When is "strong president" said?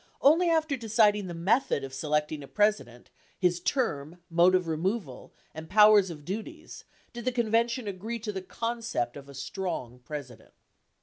9.35-10.55